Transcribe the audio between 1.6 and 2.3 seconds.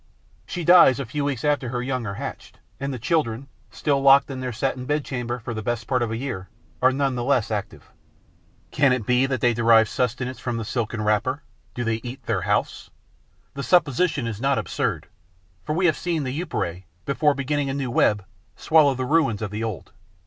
her young are